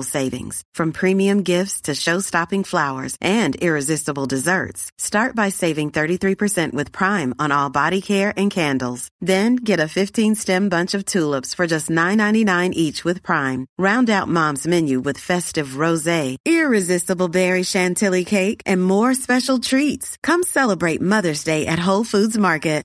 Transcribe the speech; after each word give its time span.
savings. 0.00 0.62
From 0.72 0.92
premium 0.92 1.42
gifts 1.42 1.82
to 1.82 1.94
show-stopping 1.94 2.64
flowers 2.64 3.16
and 3.20 3.54
irresistible 3.56 4.26
desserts. 4.26 4.90
Start 4.96 5.36
by 5.36 5.50
saving 5.50 5.90
33% 5.90 6.72
with 6.72 6.92
Prime 6.92 7.34
on 7.38 7.52
all 7.52 7.68
body 7.68 8.00
care 8.00 8.32
and 8.36 8.50
candles. 8.50 9.08
Then 9.20 9.56
get 9.56 9.80
a 9.80 9.92
15-stem 9.98 10.68
bunch 10.68 10.94
of 10.94 11.04
tulips 11.04 11.54
for 11.54 11.66
just 11.66 11.90
$9.99 11.90 12.72
each 12.72 13.04
with 13.04 13.22
Prime. 13.22 13.66
Round 13.78 14.08
out 14.08 14.28
Mom's 14.28 14.66
menu 14.66 15.00
with 15.00 15.18
festive 15.18 15.76
rosé, 15.84 16.36
irresistible 16.46 17.28
berry 17.28 17.62
chantilly 17.62 18.24
cake, 18.24 18.62
and 18.64 18.82
more 18.82 19.14
special 19.14 19.58
treats. 19.58 20.16
Come 20.22 20.42
celebrate 20.42 21.00
Mother's 21.00 21.44
Day 21.44 21.66
at 21.66 21.78
Whole 21.78 22.04
Foods 22.04 22.38
Market. 22.38 22.82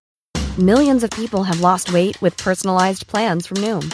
Millions 0.58 1.04
of 1.04 1.12
people 1.12 1.44
have 1.44 1.62
lost 1.62 1.94
weight 1.94 2.20
with 2.20 2.36
personalized 2.36 3.06
plans 3.06 3.46
from 3.46 3.58
Noom, 3.58 3.94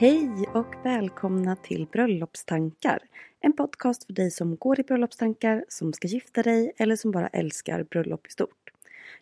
Hej 0.00 0.46
och 0.54 0.74
välkomna 0.84 1.56
till 1.56 1.86
Bröllopstankar. 1.86 2.98
En 3.40 3.52
podcast 3.52 4.04
för 4.06 4.12
dig 4.12 4.30
som 4.30 4.56
går 4.56 4.80
i 4.80 4.82
bröllopstankar, 4.82 5.64
som 5.68 5.92
ska 5.92 6.08
gifta 6.08 6.42
dig 6.42 6.72
eller 6.78 6.96
som 6.96 7.10
bara 7.10 7.28
älskar 7.28 7.82
bröllop 7.82 8.26
i 8.26 8.30
stort. 8.30 8.70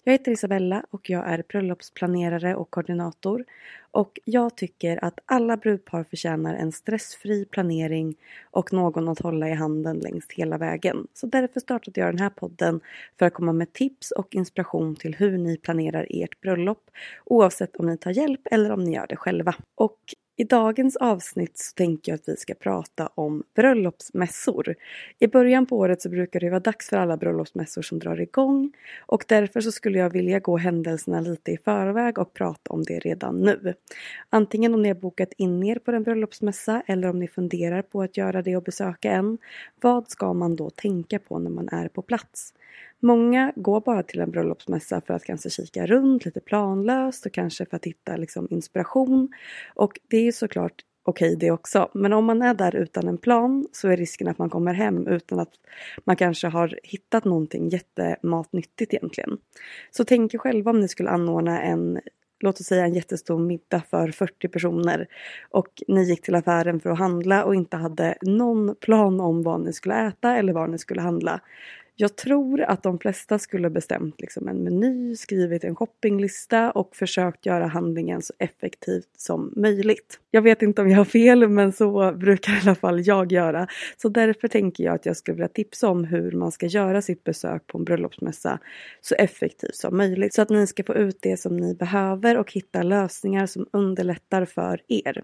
Jag 0.04 0.12
heter 0.12 0.32
Isabella 0.32 0.84
och 0.90 1.10
jag 1.10 1.28
är 1.28 1.44
bröllopsplanerare 1.48 2.56
och 2.56 2.70
koordinator. 2.70 3.44
Och 3.90 4.18
jag 4.24 4.56
tycker 4.56 5.04
att 5.04 5.20
alla 5.26 5.56
brudpar 5.56 6.04
förtjänar 6.04 6.54
en 6.54 6.72
stressfri 6.72 7.44
planering 7.44 8.16
och 8.50 8.72
någon 8.72 9.08
att 9.08 9.20
hålla 9.20 9.48
i 9.48 9.54
handen 9.54 9.98
längs 9.98 10.26
hela 10.30 10.58
vägen. 10.58 11.06
Så 11.14 11.26
därför 11.26 11.60
startade 11.60 12.00
jag 12.00 12.08
den 12.08 12.22
här 12.22 12.30
podden 12.30 12.80
för 13.18 13.26
att 13.26 13.34
komma 13.34 13.52
med 13.52 13.72
tips 13.72 14.10
och 14.10 14.34
inspiration 14.34 14.96
till 14.96 15.14
hur 15.14 15.38
ni 15.38 15.56
planerar 15.56 16.06
ert 16.10 16.40
bröllop. 16.40 16.90
Oavsett 17.24 17.76
om 17.76 17.86
ni 17.86 17.98
tar 17.98 18.10
hjälp 18.10 18.40
eller 18.50 18.70
om 18.70 18.84
ni 18.84 18.94
gör 18.94 19.06
det 19.06 19.16
själva. 19.16 19.54
Och 19.74 19.98
i 20.40 20.44
dagens 20.44 20.96
avsnitt 20.96 21.58
så 21.58 21.74
tänker 21.74 22.12
jag 22.12 22.16
att 22.16 22.28
vi 22.28 22.36
ska 22.36 22.54
prata 22.54 23.10
om 23.14 23.42
bröllopsmässor. 23.54 24.74
I 25.18 25.26
början 25.26 25.66
på 25.66 25.78
året 25.78 26.02
så 26.02 26.08
brukar 26.08 26.40
det 26.40 26.50
vara 26.50 26.60
dags 26.60 26.88
för 26.88 26.96
alla 26.96 27.16
bröllopsmässor 27.16 27.82
som 27.82 27.98
drar 27.98 28.20
igång 28.20 28.72
och 29.06 29.24
därför 29.28 29.60
så 29.60 29.72
skulle 29.72 29.98
jag 29.98 30.10
vilja 30.10 30.40
gå 30.40 30.56
händelserna 30.56 31.20
lite 31.20 31.52
i 31.52 31.58
förväg 31.64 32.18
och 32.18 32.34
prata 32.34 32.72
om 32.72 32.82
det 32.82 32.98
redan 32.98 33.40
nu. 33.40 33.74
Antingen 34.30 34.74
om 34.74 34.82
ni 34.82 34.88
har 34.88 34.94
bokat 34.94 35.32
in 35.36 35.62
er 35.62 35.78
på 35.78 35.90
en 35.90 36.02
bröllopsmässa 36.02 36.82
eller 36.86 37.08
om 37.08 37.18
ni 37.18 37.28
funderar 37.28 37.82
på 37.82 38.02
att 38.02 38.16
göra 38.16 38.42
det 38.42 38.56
och 38.56 38.62
besöka 38.62 39.10
en. 39.10 39.38
Vad 39.80 40.10
ska 40.10 40.32
man 40.32 40.56
då 40.56 40.70
tänka 40.70 41.18
på 41.18 41.38
när 41.38 41.50
man 41.50 41.68
är 41.68 41.88
på 41.88 42.02
plats? 42.02 42.54
Många 43.00 43.52
går 43.56 43.80
bara 43.80 44.02
till 44.02 44.20
en 44.20 44.30
bröllopsmässa 44.30 45.00
för 45.00 45.14
att 45.14 45.24
kanske 45.24 45.50
kika 45.50 45.86
runt 45.86 46.24
lite 46.24 46.40
planlöst 46.40 47.26
och 47.26 47.32
kanske 47.32 47.66
för 47.66 47.76
att 47.76 47.84
hitta 47.84 48.16
liksom 48.16 48.48
inspiration. 48.50 49.28
Och 49.74 49.98
det 50.08 50.16
är 50.16 50.22
ju 50.22 50.32
såklart 50.32 50.82
okej 51.08 51.36
det 51.36 51.50
också. 51.50 51.90
Men 51.94 52.12
om 52.12 52.24
man 52.24 52.42
är 52.42 52.54
där 52.54 52.76
utan 52.76 53.08
en 53.08 53.18
plan 53.18 53.66
så 53.72 53.88
är 53.88 53.96
risken 53.96 54.28
att 54.28 54.38
man 54.38 54.50
kommer 54.50 54.74
hem 54.74 55.06
utan 55.06 55.38
att 55.38 55.52
man 56.04 56.16
kanske 56.16 56.48
har 56.48 56.78
hittat 56.82 57.24
någonting 57.24 57.68
jättematnyttigt 57.68 58.94
egentligen. 58.94 59.38
Så 59.90 60.04
tänk 60.04 60.34
er 60.34 60.38
själva 60.38 60.70
om 60.70 60.80
ni 60.80 60.88
skulle 60.88 61.10
anordna 61.10 61.62
en 61.62 62.00
låt 62.40 62.60
oss 62.60 62.66
säga 62.66 62.84
en 62.84 62.94
jättestor 62.94 63.38
middag 63.38 63.82
för 63.90 64.10
40 64.10 64.48
personer 64.48 65.08
och 65.50 65.82
ni 65.88 66.02
gick 66.02 66.22
till 66.22 66.34
affären 66.34 66.80
för 66.80 66.90
att 66.90 66.98
handla 66.98 67.44
och 67.44 67.54
inte 67.54 67.76
hade 67.76 68.16
någon 68.22 68.74
plan 68.80 69.20
om 69.20 69.42
vad 69.42 69.60
ni 69.60 69.72
skulle 69.72 70.06
äta 70.08 70.36
eller 70.36 70.52
vad 70.52 70.70
ni 70.70 70.78
skulle 70.78 71.00
handla. 71.00 71.40
Jag 72.00 72.16
tror 72.16 72.60
att 72.60 72.82
de 72.82 72.98
flesta 72.98 73.38
skulle 73.38 73.70
bestämt 73.70 74.20
liksom 74.20 74.48
en 74.48 74.64
meny, 74.64 75.16
skrivit 75.16 75.64
en 75.64 75.76
shoppinglista 75.76 76.70
och 76.70 76.96
försökt 76.96 77.46
göra 77.46 77.66
handlingen 77.66 78.22
så 78.22 78.32
effektivt 78.38 79.08
som 79.16 79.52
möjligt. 79.56 80.20
Jag 80.30 80.42
vet 80.42 80.62
inte 80.62 80.82
om 80.82 80.90
jag 80.90 80.96
har 80.96 81.04
fel 81.04 81.48
men 81.48 81.72
så 81.72 82.12
brukar 82.12 82.52
i 82.52 82.60
alla 82.62 82.74
fall 82.74 83.06
jag 83.06 83.32
göra. 83.32 83.66
Så 83.96 84.08
därför 84.08 84.48
tänker 84.48 84.84
jag 84.84 84.94
att 84.94 85.06
jag 85.06 85.16
skulle 85.16 85.34
vilja 85.34 85.48
tipsa 85.48 85.88
om 85.88 86.04
hur 86.04 86.32
man 86.32 86.52
ska 86.52 86.66
göra 86.66 87.02
sitt 87.02 87.24
besök 87.24 87.66
på 87.66 87.78
en 87.78 87.84
bröllopsmässa 87.84 88.58
så 89.00 89.14
effektivt 89.14 89.76
som 89.76 89.96
möjligt. 89.96 90.34
Så 90.34 90.42
att 90.42 90.50
ni 90.50 90.66
ska 90.66 90.84
få 90.84 90.94
ut 90.94 91.18
det 91.20 91.36
som 91.36 91.56
ni 91.56 91.74
behöver 91.74 92.38
och 92.38 92.52
hitta 92.52 92.82
lösningar 92.82 93.46
som 93.46 93.66
underlättar 93.72 94.44
för 94.44 94.80
er. 94.88 95.22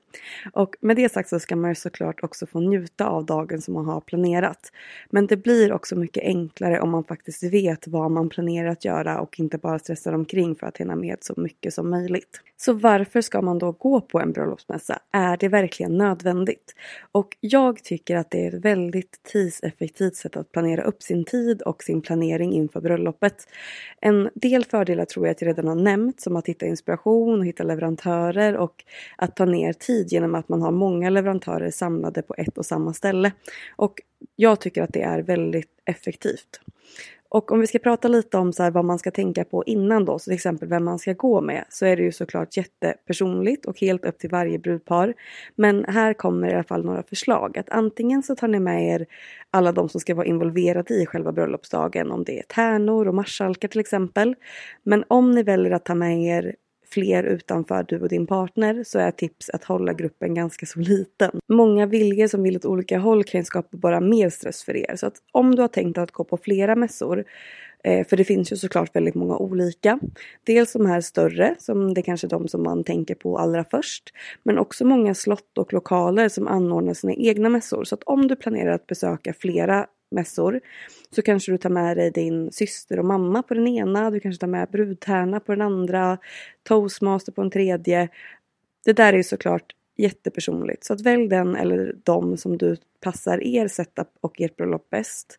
Och 0.52 0.76
med 0.80 0.96
det 0.96 1.12
sagt 1.12 1.28
så 1.28 1.40
ska 1.40 1.56
man 1.56 1.70
ju 1.70 1.74
såklart 1.74 2.24
också 2.24 2.46
få 2.46 2.60
njuta 2.60 3.06
av 3.06 3.26
dagen 3.26 3.60
som 3.60 3.74
man 3.74 3.86
har 3.86 4.00
planerat. 4.00 4.72
Men 5.10 5.26
det 5.26 5.36
blir 5.36 5.72
också 5.72 5.96
mycket 5.96 6.24
enklare 6.24 6.63
enklare 6.64 6.80
om 6.80 6.90
man 6.90 7.04
faktiskt 7.04 7.42
vet 7.42 7.88
vad 7.88 8.10
man 8.10 8.28
planerar 8.28 8.68
att 8.68 8.84
göra 8.84 9.20
och 9.20 9.40
inte 9.40 9.58
bara 9.58 9.78
stressar 9.78 10.12
omkring 10.12 10.54
för 10.54 10.66
att 10.66 10.76
hinna 10.76 10.96
med 10.96 11.16
så 11.20 11.34
mycket 11.36 11.74
som 11.74 11.90
möjligt. 11.90 12.40
Så 12.56 12.72
varför 12.72 13.20
ska 13.20 13.42
man 13.42 13.58
då 13.58 13.72
gå 13.72 14.00
på 14.00 14.20
en 14.20 14.32
bröllopsmässa? 14.32 14.98
Är 15.12 15.36
det 15.36 15.48
verkligen 15.48 15.98
nödvändigt? 15.98 16.74
Och 17.12 17.36
jag 17.40 17.84
tycker 17.84 18.16
att 18.16 18.30
det 18.30 18.46
är 18.46 18.54
ett 18.54 18.64
väldigt 18.64 19.22
tidseffektivt 19.32 20.16
sätt 20.16 20.36
att 20.36 20.52
planera 20.52 20.82
upp 20.82 21.02
sin 21.02 21.24
tid 21.24 21.62
och 21.62 21.82
sin 21.82 22.02
planering 22.02 22.52
inför 22.52 22.80
bröllopet. 22.80 23.48
En 24.00 24.30
del 24.34 24.64
fördelar 24.64 25.04
tror 25.04 25.26
jag 25.26 25.32
att 25.32 25.42
jag 25.42 25.48
redan 25.48 25.68
har 25.68 25.74
nämnt 25.74 26.20
som 26.20 26.36
att 26.36 26.48
hitta 26.48 26.66
inspiration 26.66 27.38
och 27.40 27.46
hitta 27.46 27.64
leverantörer 27.64 28.56
och 28.56 28.84
att 29.18 29.36
ta 29.36 29.44
ner 29.44 29.72
tid 29.72 30.12
genom 30.12 30.34
att 30.34 30.48
man 30.48 30.62
har 30.62 30.72
många 30.72 31.10
leverantörer 31.10 31.70
samlade 31.70 32.22
på 32.22 32.34
ett 32.38 32.58
och 32.58 32.66
samma 32.66 32.92
ställe. 32.92 33.32
Och 33.76 34.00
jag 34.36 34.60
tycker 34.60 34.82
att 34.82 34.92
det 34.92 35.02
är 35.02 35.22
väldigt 35.22 35.70
effektivt. 35.84 36.60
Och 37.34 37.52
om 37.52 37.60
vi 37.60 37.66
ska 37.66 37.78
prata 37.78 38.08
lite 38.08 38.38
om 38.38 38.52
så 38.52 38.70
vad 38.70 38.84
man 38.84 38.98
ska 38.98 39.10
tänka 39.10 39.44
på 39.44 39.64
innan 39.64 40.04
då, 40.04 40.18
så 40.18 40.24
till 40.24 40.34
exempel 40.34 40.68
vem 40.68 40.84
man 40.84 40.98
ska 40.98 41.12
gå 41.12 41.40
med, 41.40 41.64
så 41.68 41.86
är 41.86 41.96
det 41.96 42.02
ju 42.02 42.12
såklart 42.12 42.56
jättepersonligt 42.56 43.66
och 43.66 43.80
helt 43.80 44.04
upp 44.04 44.18
till 44.18 44.30
varje 44.30 44.58
brudpar. 44.58 45.14
Men 45.56 45.84
här 45.84 46.14
kommer 46.14 46.48
i 46.48 46.54
alla 46.54 46.64
fall 46.64 46.84
några 46.84 47.02
förslag. 47.02 47.58
Att 47.58 47.70
antingen 47.70 48.22
så 48.22 48.36
tar 48.36 48.48
ni 48.48 48.60
med 48.60 48.94
er 48.94 49.06
alla 49.50 49.72
de 49.72 49.88
som 49.88 50.00
ska 50.00 50.14
vara 50.14 50.26
involverade 50.26 50.94
i 50.94 51.06
själva 51.06 51.32
bröllopsdagen, 51.32 52.10
om 52.10 52.24
det 52.24 52.38
är 52.38 52.44
tärnor 52.48 53.08
och 53.08 53.14
marskalkar 53.14 53.68
till 53.68 53.80
exempel. 53.80 54.34
Men 54.82 55.04
om 55.08 55.30
ni 55.30 55.42
väljer 55.42 55.72
att 55.72 55.84
ta 55.84 55.94
med 55.94 56.22
er 56.22 56.56
fler 56.90 57.24
utanför 57.24 57.84
du 57.88 58.00
och 58.00 58.08
din 58.08 58.26
partner 58.26 58.84
så 58.84 58.98
är 58.98 59.10
tips 59.10 59.50
att 59.50 59.64
hålla 59.64 59.92
gruppen 59.92 60.34
ganska 60.34 60.66
så 60.66 60.80
liten. 60.80 61.40
Många 61.48 61.86
viljor 61.86 62.26
som 62.26 62.42
vill 62.42 62.56
åt 62.56 62.64
olika 62.64 62.98
håll 62.98 63.24
kan 63.24 63.44
skapa 63.44 63.76
bara 63.76 64.00
mer 64.00 64.30
stress 64.30 64.64
för 64.64 64.76
er. 64.76 64.96
Så 64.96 65.06
att 65.06 65.14
om 65.32 65.54
du 65.54 65.62
har 65.62 65.68
tänkt 65.68 65.98
att 65.98 66.10
gå 66.10 66.24
på 66.24 66.36
flera 66.36 66.76
mässor 66.76 67.24
eh, 67.84 68.06
för 68.06 68.16
det 68.16 68.24
finns 68.24 68.52
ju 68.52 68.56
såklart 68.56 68.96
väldigt 68.96 69.14
många 69.14 69.36
olika. 69.36 69.98
Dels 70.44 70.72
de 70.72 70.86
här 70.86 71.00
större, 71.00 71.54
som 71.58 71.94
det 71.94 72.00
är 72.00 72.02
kanske 72.02 72.26
är 72.26 72.28
de 72.28 72.48
som 72.48 72.62
man 72.62 72.84
tänker 72.84 73.14
på 73.14 73.38
allra 73.38 73.64
först. 73.64 74.12
Men 74.42 74.58
också 74.58 74.84
många 74.84 75.14
slott 75.14 75.58
och 75.58 75.72
lokaler 75.72 76.28
som 76.28 76.48
anordnar 76.48 76.94
sina 76.94 77.12
egna 77.14 77.48
mässor. 77.48 77.84
Så 77.84 77.94
att 77.94 78.02
om 78.02 78.28
du 78.28 78.36
planerar 78.36 78.72
att 78.72 78.86
besöka 78.86 79.34
flera 79.38 79.86
mässor 80.10 80.60
så 81.10 81.22
kanske 81.22 81.52
du 81.52 81.58
tar 81.58 81.70
med 81.70 81.96
dig 81.96 82.10
din 82.10 82.52
syster 82.52 82.98
och 82.98 83.04
mamma 83.04 83.42
på 83.42 83.54
den 83.54 83.68
ena, 83.68 84.10
du 84.10 84.20
kanske 84.20 84.40
tar 84.40 84.46
med 84.46 84.68
brudtärna 84.68 85.40
på 85.40 85.52
den 85.52 85.60
andra, 85.60 86.18
toastmaster 86.62 87.32
på 87.32 87.40
den 87.40 87.50
tredje. 87.50 88.08
Det 88.84 88.92
där 88.92 89.12
är 89.12 89.16
ju 89.16 89.22
såklart 89.22 89.74
jättepersonligt 89.96 90.84
så 90.84 90.92
att 90.92 91.00
välj 91.00 91.28
den 91.28 91.56
eller 91.56 91.96
de 92.04 92.36
som 92.36 92.58
du 92.58 92.76
passar 93.04 93.42
er 93.42 93.68
setup 93.68 94.08
och 94.20 94.40
ert 94.40 94.56
bröllop 94.56 94.90
bäst. 94.90 95.38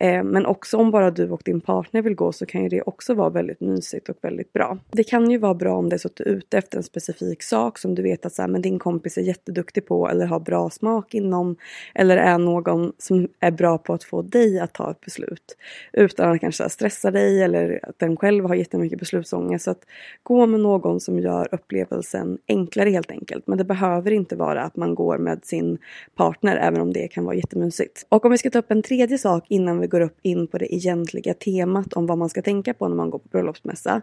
Eh, 0.00 0.22
men 0.22 0.46
också 0.46 0.76
om 0.76 0.90
bara 0.90 1.10
du 1.10 1.30
och 1.30 1.42
din 1.44 1.60
partner 1.60 2.02
vill 2.02 2.14
gå 2.14 2.32
så 2.32 2.46
kan 2.46 2.62
ju 2.62 2.68
det 2.68 2.82
också 2.82 3.14
vara 3.14 3.30
väldigt 3.30 3.60
mysigt 3.60 4.08
och 4.08 4.16
väldigt 4.20 4.52
bra. 4.52 4.78
Det 4.90 5.04
kan 5.04 5.30
ju 5.30 5.38
vara 5.38 5.54
bra 5.54 5.76
om 5.76 5.88
det 5.88 5.96
är 5.96 5.98
så 5.98 6.08
att 6.08 6.16
du 6.16 6.24
är 6.24 6.28
ute 6.28 6.58
efter 6.58 6.76
en 6.76 6.82
specifik 6.82 7.42
sak 7.42 7.78
som 7.78 7.94
du 7.94 8.02
vet 8.02 8.26
att 8.26 8.32
så 8.32 8.42
här, 8.42 8.48
men 8.48 8.62
din 8.62 8.78
kompis 8.78 9.18
är 9.18 9.22
jätteduktig 9.22 9.86
på 9.86 10.08
eller 10.08 10.26
har 10.26 10.40
bra 10.40 10.70
smak 10.70 11.14
inom 11.14 11.56
eller 11.94 12.16
är 12.16 12.38
någon 12.38 12.92
som 12.98 13.28
är 13.40 13.50
bra 13.50 13.78
på 13.78 13.92
att 13.92 14.04
få 14.04 14.22
dig 14.22 14.60
att 14.60 14.72
ta 14.72 14.90
ett 14.90 15.00
beslut 15.00 15.56
utan 15.92 16.32
att 16.32 16.40
kanske 16.40 16.68
stressa 16.68 17.10
dig 17.10 17.42
eller 17.42 17.80
att 17.82 17.98
den 17.98 18.16
själv 18.16 18.44
har 18.44 18.54
jättemycket 18.54 18.98
beslutsångest. 18.98 19.64
Så 19.64 19.70
att 19.70 19.84
gå 20.22 20.46
med 20.46 20.60
någon 20.60 21.00
som 21.00 21.18
gör 21.18 21.48
upplevelsen 21.52 22.38
enklare 22.48 22.90
helt 22.90 23.10
enkelt. 23.10 23.46
Men 23.46 23.58
det 23.58 23.64
behöver 23.64 24.10
inte 24.10 24.36
vara 24.36 24.62
att 24.62 24.76
man 24.76 24.94
går 24.94 25.18
med 25.18 25.44
sin 25.44 25.78
partner 26.16 26.56
även 26.56 26.80
om 26.80 26.92
det 26.92 27.01
det 27.02 27.08
kan 27.08 27.24
vara 27.24 27.34
jättemysigt. 27.34 28.06
Och 28.08 28.24
om 28.24 28.30
vi 28.30 28.38
ska 28.38 28.50
ta 28.50 28.58
upp 28.58 28.70
en 28.70 28.82
tredje 28.82 29.18
sak 29.18 29.44
innan 29.48 29.80
vi 29.80 29.86
går 29.86 30.00
upp 30.00 30.18
in 30.22 30.46
på 30.46 30.58
det 30.58 30.74
egentliga 30.74 31.34
temat 31.34 31.92
om 31.92 32.06
vad 32.06 32.18
man 32.18 32.28
ska 32.28 32.42
tänka 32.42 32.74
på 32.74 32.88
när 32.88 32.96
man 32.96 33.10
går 33.10 33.18
på 33.18 33.28
bröllopsmässa 33.28 34.02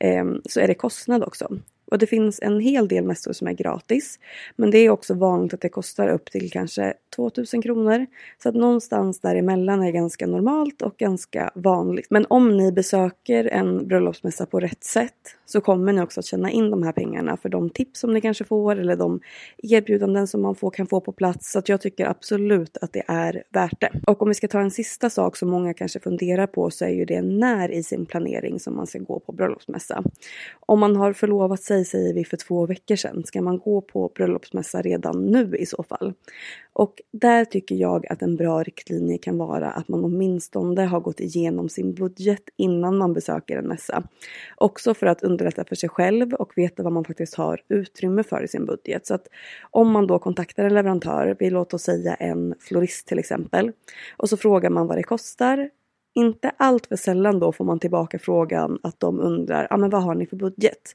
eh, 0.00 0.24
så 0.48 0.60
är 0.60 0.68
det 0.68 0.74
kostnad 0.74 1.22
också. 1.22 1.48
Och 1.90 1.98
det 1.98 2.06
finns 2.06 2.40
en 2.42 2.60
hel 2.60 2.88
del 2.88 3.04
mässor 3.04 3.32
som 3.32 3.48
är 3.48 3.52
gratis. 3.52 4.18
Men 4.56 4.70
det 4.70 4.78
är 4.78 4.90
också 4.90 5.14
vanligt 5.14 5.54
att 5.54 5.60
det 5.60 5.68
kostar 5.68 6.08
upp 6.08 6.30
till 6.30 6.50
kanske 6.50 6.94
2000 7.16 7.62
kronor. 7.62 8.06
Så 8.42 8.48
att 8.48 8.54
någonstans 8.54 9.20
däremellan 9.20 9.82
är 9.82 9.90
ganska 9.90 10.26
normalt 10.26 10.82
och 10.82 10.96
ganska 10.96 11.50
vanligt. 11.54 12.06
Men 12.10 12.26
om 12.28 12.56
ni 12.56 12.72
besöker 12.72 13.44
en 13.44 13.88
bröllopsmässa 13.88 14.46
på 14.46 14.60
rätt 14.60 14.84
sätt 14.84 15.36
så 15.46 15.60
kommer 15.60 15.92
ni 15.92 16.02
också 16.02 16.20
att 16.20 16.26
tjäna 16.26 16.50
in 16.50 16.70
de 16.70 16.82
här 16.82 16.92
pengarna 16.92 17.36
för 17.36 17.48
de 17.48 17.70
tips 17.70 18.00
som 18.00 18.12
ni 18.12 18.20
kanske 18.20 18.44
får 18.44 18.76
eller 18.76 18.96
de 18.96 19.20
erbjudanden 19.58 20.26
som 20.26 20.42
man 20.42 20.54
får, 20.54 20.70
kan 20.70 20.86
få 20.86 21.00
på 21.00 21.12
plats. 21.12 21.52
Så 21.52 21.58
att 21.58 21.68
jag 21.68 21.80
tycker 21.80 22.06
absolut 22.06 22.76
att 22.76 22.92
det 22.92 23.02
är 23.08 23.42
värt 23.50 23.80
det. 23.80 23.90
Och 24.06 24.22
om 24.22 24.28
vi 24.28 24.34
ska 24.34 24.48
ta 24.48 24.60
en 24.60 24.70
sista 24.70 25.10
sak 25.10 25.36
som 25.36 25.50
många 25.50 25.74
kanske 25.74 26.00
funderar 26.00 26.46
på 26.46 26.70
så 26.70 26.84
är 26.84 26.88
ju 26.88 27.04
det 27.04 27.22
när 27.22 27.70
i 27.70 27.82
sin 27.82 28.06
planering 28.06 28.60
som 28.60 28.76
man 28.76 28.86
ska 28.86 28.98
gå 28.98 29.20
på 29.20 29.32
bröllopsmässa. 29.32 30.04
Om 30.60 30.80
man 30.80 30.96
har 30.96 31.12
förlovat 31.12 31.62
sig 31.62 31.79
säger 31.84 32.14
vi 32.14 32.24
för 32.24 32.36
två 32.36 32.66
veckor 32.66 32.96
sedan. 32.96 33.24
Ska 33.24 33.42
man 33.42 33.58
gå 33.58 33.80
på 33.80 34.12
bröllopsmässa 34.14 34.82
redan 34.82 35.26
nu 35.26 35.56
i 35.56 35.66
så 35.66 35.82
fall? 35.82 36.14
Och 36.72 37.02
där 37.12 37.44
tycker 37.44 37.74
jag 37.74 38.06
att 38.06 38.22
en 38.22 38.36
bra 38.36 38.62
riktlinje 38.62 39.18
kan 39.18 39.38
vara 39.38 39.70
att 39.70 39.88
man 39.88 40.04
åtminstone 40.04 40.84
har 40.84 41.00
gått 41.00 41.20
igenom 41.20 41.68
sin 41.68 41.94
budget 41.94 42.42
innan 42.56 42.98
man 42.98 43.12
besöker 43.12 43.56
en 43.56 43.68
mässa. 43.68 44.02
Också 44.56 44.94
för 44.94 45.06
att 45.06 45.22
underlätta 45.22 45.64
för 45.64 45.74
sig 45.74 45.88
själv 45.88 46.34
och 46.34 46.52
veta 46.56 46.82
vad 46.82 46.92
man 46.92 47.04
faktiskt 47.04 47.34
har 47.34 47.62
utrymme 47.68 48.22
för 48.22 48.44
i 48.44 48.48
sin 48.48 48.66
budget. 48.66 49.06
Så 49.06 49.14
att 49.14 49.26
om 49.70 49.90
man 49.90 50.06
då 50.06 50.18
kontaktar 50.18 50.64
en 50.64 50.74
leverantör, 50.74 51.36
vi 51.38 51.50
låter 51.50 51.74
oss 51.74 51.82
säga 51.82 52.14
en 52.14 52.54
florist 52.60 53.06
till 53.06 53.18
exempel, 53.18 53.72
och 54.16 54.28
så 54.28 54.36
frågar 54.36 54.70
man 54.70 54.86
vad 54.86 54.96
det 54.96 55.02
kostar 55.02 55.70
inte 56.14 56.52
allt 56.56 56.86
för 56.86 56.96
sällan 56.96 57.38
då 57.38 57.52
får 57.52 57.64
man 57.64 57.78
tillbaka 57.78 58.18
frågan 58.18 58.78
att 58.82 59.00
de 59.00 59.20
undrar, 59.20 59.62
ja 59.62 59.68
ah, 59.70 59.76
men 59.76 59.90
vad 59.90 60.02
har 60.02 60.14
ni 60.14 60.26
för 60.26 60.36
budget? 60.36 60.94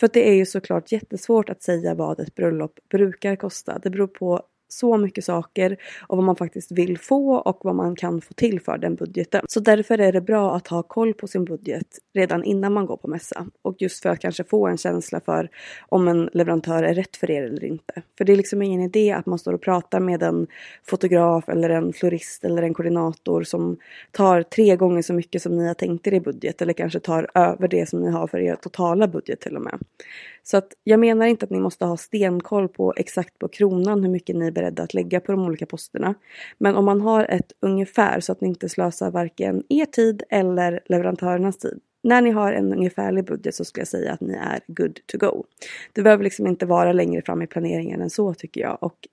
För 0.00 0.10
det 0.12 0.28
är 0.28 0.34
ju 0.34 0.46
såklart 0.46 0.92
jättesvårt 0.92 1.48
att 1.48 1.62
säga 1.62 1.94
vad 1.94 2.20
ett 2.20 2.34
bröllop 2.34 2.72
brukar 2.90 3.36
kosta. 3.36 3.78
Det 3.78 3.90
beror 3.90 4.06
på 4.06 4.42
så 4.78 4.96
mycket 4.96 5.24
saker 5.24 5.76
och 6.06 6.16
vad 6.16 6.26
man 6.26 6.36
faktiskt 6.36 6.72
vill 6.72 6.98
få 6.98 7.34
och 7.34 7.58
vad 7.62 7.74
man 7.74 7.96
kan 7.96 8.20
få 8.20 8.34
till 8.34 8.60
för 8.60 8.78
den 8.78 8.94
budgeten. 8.94 9.44
Så 9.48 9.60
därför 9.60 9.98
är 9.98 10.12
det 10.12 10.20
bra 10.20 10.56
att 10.56 10.68
ha 10.68 10.82
koll 10.82 11.14
på 11.14 11.26
sin 11.26 11.44
budget 11.44 11.86
redan 12.14 12.44
innan 12.44 12.72
man 12.72 12.86
går 12.86 12.96
på 12.96 13.08
mässa. 13.08 13.46
Och 13.62 13.76
just 13.78 14.02
för 14.02 14.08
att 14.08 14.20
kanske 14.20 14.44
få 14.44 14.66
en 14.66 14.78
känsla 14.78 15.20
för 15.20 15.48
om 15.88 16.08
en 16.08 16.30
leverantör 16.32 16.82
är 16.82 16.94
rätt 16.94 17.16
för 17.16 17.30
er 17.30 17.42
eller 17.42 17.64
inte. 17.64 18.02
För 18.18 18.24
det 18.24 18.32
är 18.32 18.36
liksom 18.36 18.62
ingen 18.62 18.80
idé 18.80 19.12
att 19.12 19.26
man 19.26 19.38
står 19.38 19.52
och 19.52 19.60
pratar 19.60 20.00
med 20.00 20.22
en 20.22 20.46
fotograf 20.86 21.48
eller 21.48 21.70
en 21.70 21.92
florist 21.92 22.44
eller 22.44 22.62
en 22.62 22.74
koordinator 22.74 23.42
som 23.42 23.76
tar 24.10 24.42
tre 24.42 24.76
gånger 24.76 25.02
så 25.02 25.12
mycket 25.12 25.42
som 25.42 25.56
ni 25.56 25.66
har 25.66 25.74
tänkt 25.74 26.06
er 26.06 26.14
i 26.14 26.20
budget 26.20 26.62
eller 26.62 26.72
kanske 26.72 27.00
tar 27.00 27.30
över 27.34 27.68
det 27.68 27.88
som 27.88 28.00
ni 28.00 28.10
har 28.10 28.26
för 28.26 28.38
er 28.38 28.54
totala 28.54 29.08
budget 29.08 29.40
till 29.40 29.56
och 29.56 29.62
med. 29.62 29.78
Så 30.44 30.56
att 30.56 30.72
jag 30.84 31.00
menar 31.00 31.26
inte 31.26 31.44
att 31.44 31.50
ni 31.50 31.60
måste 31.60 31.84
ha 31.84 31.96
stenkoll 31.96 32.68
på 32.68 32.94
exakt 32.96 33.38
på 33.38 33.48
kronan 33.48 34.02
hur 34.02 34.10
mycket 34.10 34.36
ni 34.36 34.46
är 34.46 34.50
beredda 34.50 34.82
att 34.82 34.94
lägga 34.94 35.20
på 35.20 35.32
de 35.32 35.44
olika 35.44 35.66
posterna. 35.66 36.14
Men 36.58 36.76
om 36.76 36.84
man 36.84 37.00
har 37.00 37.24
ett 37.24 37.52
ungefär 37.60 38.20
så 38.20 38.32
att 38.32 38.40
ni 38.40 38.48
inte 38.48 38.68
slösar 38.68 39.10
varken 39.10 39.62
er 39.68 39.84
tid 39.84 40.22
eller 40.30 40.80
leverantörernas 40.86 41.58
tid. 41.58 41.80
När 42.02 42.22
ni 42.22 42.30
har 42.30 42.52
en 42.52 42.72
ungefärlig 42.72 43.24
budget 43.24 43.54
så 43.54 43.64
skulle 43.64 43.80
jag 43.80 43.88
säga 43.88 44.12
att 44.12 44.20
ni 44.20 44.34
är 44.34 44.60
good 44.66 45.00
to 45.06 45.18
go. 45.18 45.44
Det 45.92 46.02
behöver 46.02 46.24
liksom 46.24 46.46
inte 46.46 46.66
vara 46.66 46.92
längre 46.92 47.22
fram 47.22 47.42
i 47.42 47.46
planeringen 47.46 48.00
än 48.00 48.10
så 48.10 48.34
tycker 48.34 48.60
jag. 48.60 48.78
Och 48.80 49.08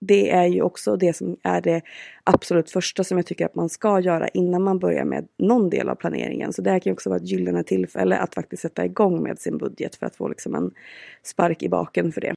det 0.00 0.30
är 0.30 0.46
ju 0.46 0.62
också 0.62 0.96
det 0.96 1.16
som 1.16 1.36
är 1.42 1.60
det 1.60 1.82
absolut 2.24 2.70
första 2.70 3.04
som 3.04 3.18
jag 3.18 3.26
tycker 3.26 3.46
att 3.46 3.54
man 3.54 3.68
ska 3.68 4.00
göra 4.00 4.28
innan 4.28 4.62
man 4.62 4.78
börjar 4.78 5.04
med 5.04 5.28
någon 5.38 5.70
del 5.70 5.88
av 5.88 5.94
planeringen. 5.94 6.52
Så 6.52 6.62
det 6.62 6.70
här 6.70 6.78
kan 6.78 6.90
ju 6.90 6.94
också 6.94 7.10
vara 7.10 7.20
ett 7.20 7.30
gyllene 7.30 7.62
tillfälle 7.62 8.16
att 8.16 8.34
faktiskt 8.34 8.62
sätta 8.62 8.84
igång 8.84 9.22
med 9.22 9.38
sin 9.38 9.58
budget 9.58 9.96
för 9.96 10.06
att 10.06 10.16
få 10.16 10.28
liksom 10.28 10.54
en 10.54 10.70
spark 11.22 11.62
i 11.62 11.68
baken 11.68 12.12
för 12.12 12.20
det. 12.20 12.34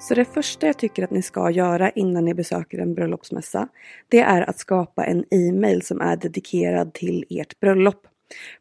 Så 0.00 0.14
det 0.14 0.24
första 0.24 0.66
jag 0.66 0.78
tycker 0.78 1.04
att 1.04 1.10
ni 1.10 1.22
ska 1.22 1.50
göra 1.50 1.90
innan 1.90 2.24
ni 2.24 2.34
besöker 2.34 2.78
en 2.78 2.94
bröllopsmässa, 2.94 3.68
det 4.08 4.20
är 4.20 4.50
att 4.50 4.58
skapa 4.58 5.04
en 5.04 5.24
e-mail 5.30 5.82
som 5.82 6.00
är 6.00 6.16
dedikerad 6.16 6.94
till 6.94 7.24
ert 7.30 7.60
bröllop. 7.60 8.06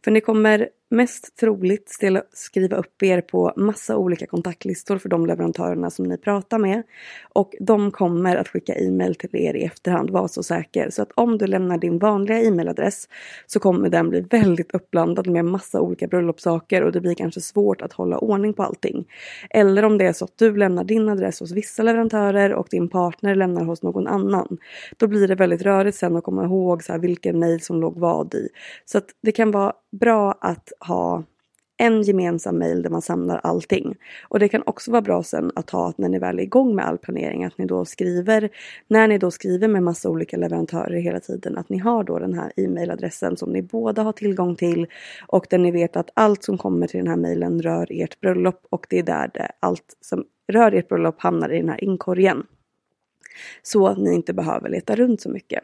För 0.04 0.12
ni 0.12 0.22
kommer 0.22 0.70
mest 0.90 1.38
troligt 1.40 2.00
skriva 2.34 2.78
upp 2.78 3.04
er 3.04 3.22
på 3.22 3.54
massa 3.56 3.98
olika 3.98 4.26
kontaktlistor 4.26 4.98
för 4.98 5.10
de 5.10 5.26
leverantörerna 5.26 5.90
som 5.90 6.06
ni 6.06 6.18
pratar 6.18 6.58
med. 6.58 6.84
Och 7.34 7.54
de 7.60 7.92
kommer 7.92 8.36
att 8.36 8.48
skicka 8.48 8.76
e-mail 8.76 9.16
till 9.16 9.36
er 9.36 9.54
i 9.54 9.64
efterhand, 9.64 10.10
var 10.10 10.28
så 10.28 10.44
säker. 10.44 10.90
Så 10.90 11.02
att 11.02 11.12
om 11.16 11.38
du 11.38 11.48
lämnar 11.48 11.78
din 11.78 12.00
vanliga 12.00 12.42
e-mailadress 12.42 13.10
så 13.46 13.60
kommer 13.60 13.90
den 13.90 14.10
bli 14.10 14.22
väldigt 14.22 14.74
uppblandad 14.74 15.28
med 15.28 15.46
massa 15.46 15.82
olika 15.82 16.08
bröllopssaker 16.08 16.84
och 16.84 16.92
det 16.92 17.02
blir 17.02 17.16
kanske 17.16 17.42
svårt 17.42 17.82
att 17.82 17.94
hålla 17.94 18.18
ordning 18.18 18.54
på 18.54 18.64
allting. 18.64 19.08
Eller 19.50 19.86
om 19.86 19.98
det 19.98 20.06
är 20.06 20.14
så 20.14 20.26
att 20.26 20.38
du 20.38 20.58
lämnar 20.58 20.84
din 20.84 21.10
adress 21.10 21.40
hos 21.40 21.52
vissa 21.52 21.84
leverantörer 21.84 22.54
och 22.54 22.68
din 22.72 22.90
partner 22.90 23.36
lämnar 23.36 23.64
hos 23.64 23.84
någon 23.84 24.08
annan. 24.08 24.58
Då 24.98 25.08
blir 25.08 25.28
det 25.28 25.36
väldigt 25.36 25.62
rörigt 25.62 25.98
sen 25.98 26.16
att 26.16 26.24
komma 26.24 26.46
ihåg 26.46 26.84
så 26.84 26.92
här 26.92 27.00
vilken 27.00 27.40
mail 27.40 27.62
som 27.62 27.82
låg 27.82 27.98
vad 27.98 28.34
i. 28.34 28.50
Så 28.86 28.98
att 28.98 29.06
det 29.24 29.32
kan 29.32 29.52
vara 29.52 29.74
bra 29.92 30.38
att 30.42 30.74
ha 30.80 31.24
en 31.78 32.02
gemensam 32.02 32.58
mail 32.58 32.82
där 32.82 32.90
man 32.90 33.02
samlar 33.02 33.40
allting. 33.44 33.96
Och 34.28 34.40
det 34.40 34.48
kan 34.48 34.64
också 34.66 34.92
vara 34.92 35.02
bra 35.02 35.24
sen 35.24 35.52
att 35.56 35.70
ha 35.70 35.90
att 35.90 35.98
när 35.98 36.10
ni 36.10 36.20
väl 36.20 36.40
är 36.40 36.44
igång 36.44 36.76
med 36.76 36.86
all 36.86 36.98
planering 36.98 37.44
att 37.44 37.58
ni 37.58 37.66
då 37.66 37.86
skriver, 37.86 38.50
när 38.88 39.08
ni 39.08 39.18
då 39.18 39.32
skriver 39.32 39.68
med 39.68 39.84
massa 39.84 40.10
olika 40.10 40.38
leverantörer 40.38 41.00
hela 41.00 41.20
tiden, 41.20 41.58
att 41.58 41.70
ni 41.70 41.78
har 41.78 42.04
då 42.04 42.20
den 42.20 42.34
här 42.34 42.52
e-mailadressen 42.56 43.38
som 43.38 43.50
ni 43.50 43.62
båda 43.62 44.04
har 44.04 44.12
tillgång 44.12 44.56
till 44.56 44.88
och 45.28 45.48
där 45.50 45.58
ni 45.58 45.72
vet 45.72 45.96
att 45.96 46.10
allt 46.14 46.44
som 46.44 46.58
kommer 46.58 46.88
till 46.88 46.98
den 46.98 47.08
här 47.08 47.18
mailen 47.18 47.62
rör 47.62 47.88
ert 47.90 48.20
bröllop 48.20 48.62
och 48.70 48.88
det 48.90 49.00
är 49.00 49.04
där 49.04 49.32
det, 49.34 49.52
allt 49.60 49.98
som 50.02 50.24
rör 50.52 50.72
ert 50.72 50.88
bröllop 50.88 51.22
hamnar 51.22 51.54
i 51.54 51.58
den 51.58 51.70
här 51.70 51.84
inkorgen. 51.84 52.44
Så 53.62 53.88
att 53.88 53.98
ni 53.98 54.16
inte 54.16 54.34
behöver 54.34 54.70
leta 54.70 54.96
runt 54.96 55.22
så 55.22 55.30
mycket. 55.30 55.64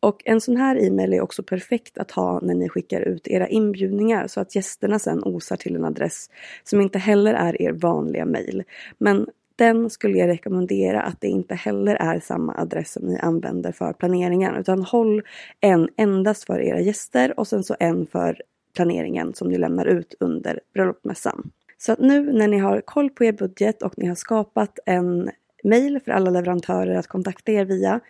Och 0.00 0.22
en 0.24 0.40
sån 0.40 0.56
här 0.56 0.86
e-mail 0.86 1.12
är 1.12 1.20
också 1.20 1.42
perfekt 1.42 1.98
att 1.98 2.10
ha 2.10 2.40
när 2.40 2.54
ni 2.54 2.68
skickar 2.68 3.00
ut 3.00 3.28
era 3.28 3.48
inbjudningar 3.48 4.26
så 4.26 4.40
att 4.40 4.54
gästerna 4.54 4.98
sen 4.98 5.24
osar 5.24 5.56
till 5.56 5.76
en 5.76 5.84
adress 5.84 6.30
som 6.64 6.80
inte 6.80 6.98
heller 6.98 7.34
är 7.34 7.62
er 7.62 7.72
vanliga 7.72 8.24
mail. 8.24 8.62
Men 8.98 9.26
den 9.56 9.90
skulle 9.90 10.18
jag 10.18 10.28
rekommendera 10.28 11.02
att 11.02 11.20
det 11.20 11.28
inte 11.28 11.54
heller 11.54 11.94
är 11.94 12.20
samma 12.20 12.54
adress 12.54 12.92
som 12.92 13.06
ni 13.06 13.18
använder 13.18 13.72
för 13.72 13.92
planeringen 13.92 14.56
utan 14.56 14.82
håll 14.82 15.22
en 15.60 15.88
endast 15.96 16.44
för 16.44 16.60
era 16.60 16.80
gäster 16.80 17.40
och 17.40 17.48
sen 17.48 17.64
så 17.64 17.76
en 17.80 18.06
för 18.06 18.42
planeringen 18.76 19.34
som 19.34 19.48
ni 19.48 19.58
lämnar 19.58 19.86
ut 19.86 20.14
under 20.20 20.60
bröllopsmässan. 20.74 21.50
Så 21.78 21.92
att 21.92 21.98
nu 21.98 22.32
när 22.32 22.48
ni 22.48 22.58
har 22.58 22.80
koll 22.80 23.10
på 23.10 23.24
er 23.24 23.32
budget 23.32 23.82
och 23.82 23.98
ni 23.98 24.06
har 24.06 24.14
skapat 24.14 24.78
en 24.86 25.30
mejl 25.62 26.00
för 26.04 26.12
alla 26.12 26.30
leverantörer 26.30 26.94
att 26.94 27.06
kontakta 27.06 27.52
er 27.52 27.64
via. 27.64 28.00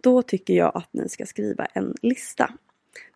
Då 0.00 0.22
tycker 0.22 0.54
jag 0.54 0.72
att 0.74 0.88
ni 0.92 1.08
ska 1.08 1.26
skriva 1.26 1.64
en 1.64 1.94
lista. 2.02 2.50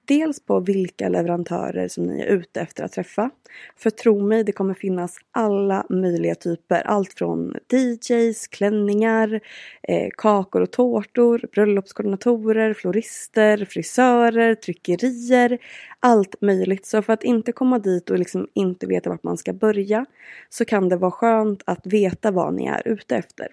Dels 0.07 0.41
på 0.41 0.61
vilka 0.61 1.09
leverantörer 1.09 1.89
som 1.89 2.07
ni 2.07 2.21
är 2.21 2.27
ute 2.27 2.61
efter 2.61 2.85
att 2.85 2.93
träffa. 2.93 3.31
För 3.77 3.91
tro 3.91 4.21
mig, 4.21 4.45
det 4.45 4.53
kommer 4.53 4.75
finnas 4.75 5.17
alla 5.31 5.87
möjliga 5.89 6.35
typer. 6.35 6.83
Allt 6.87 7.13
från 7.13 7.57
DJs, 7.73 8.47
klänningar, 8.49 9.41
eh, 9.83 10.09
kakor 10.17 10.63
och 10.63 10.71
tårtor, 10.71 11.47
bröllopskoordinatorer, 11.53 12.75
florister, 12.75 13.65
frisörer, 13.65 14.55
tryckerier. 14.55 15.59
Allt 16.01 16.41
möjligt. 16.41 16.87
Så 16.87 17.03
för 17.03 17.13
att 17.13 17.25
inte 17.25 17.53
komma 17.53 17.79
dit 17.79 18.11
och 18.11 18.19
liksom 18.19 18.49
inte 18.55 18.87
veta 18.87 19.11
vart 19.11 19.23
man 19.23 19.37
ska 19.37 19.53
börja 19.53 20.07
så 20.49 20.65
kan 20.65 20.89
det 20.89 20.97
vara 20.97 21.11
skönt 21.11 21.63
att 21.67 21.87
veta 21.87 22.31
vad 22.31 22.55
ni 22.55 22.67
är 22.67 22.89
ute 22.89 23.17
efter. 23.17 23.49